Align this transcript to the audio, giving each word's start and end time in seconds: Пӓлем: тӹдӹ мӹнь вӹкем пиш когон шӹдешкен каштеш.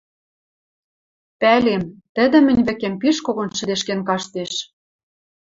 Пӓлем: 1.39 1.83
тӹдӹ 2.15 2.39
мӹнь 2.47 2.63
вӹкем 2.67 2.93
пиш 3.01 3.17
когон 3.25 3.49
шӹдешкен 3.57 3.99
каштеш. 4.07 4.53